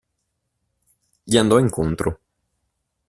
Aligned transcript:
Gli 1.25 1.37
andò 1.37 1.59
incontro. 1.59 2.19